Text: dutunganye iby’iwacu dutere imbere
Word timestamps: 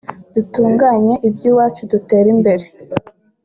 dutunganye 0.33 1.13
iby’iwacu 1.27 1.81
dutere 1.91 2.27
imbere 2.35 2.65